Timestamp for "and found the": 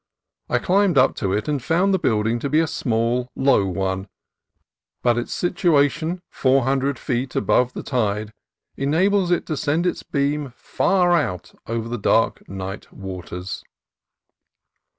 1.47-1.99